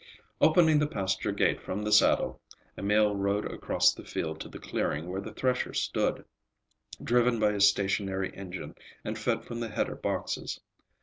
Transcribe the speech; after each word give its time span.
Opening 0.41 0.79
the 0.79 0.87
pasture 0.87 1.31
gate 1.31 1.61
from 1.61 1.83
the 1.83 1.91
saddle, 1.91 2.41
Emil 2.75 3.15
rode 3.15 3.45
across 3.45 3.93
the 3.93 4.03
field 4.03 4.39
to 4.41 4.49
the 4.49 4.57
clearing 4.57 5.07
where 5.11 5.21
the 5.21 5.31
thresher 5.31 5.75
stood, 5.75 6.25
driven 7.03 7.39
by 7.39 7.51
a 7.51 7.61
stationary 7.61 8.35
engine 8.35 8.73
and 9.03 9.15
fed 9.15 9.45
from 9.45 9.59
the 9.59 9.69
header 9.69 9.95
boxes. 9.95 10.59